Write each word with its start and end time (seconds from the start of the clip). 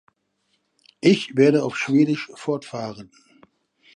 Ich 1.01 1.35
werde 1.37 1.63
auf 1.63 1.77
Schwedisch 1.77 2.31
fortfahren. 2.33 3.11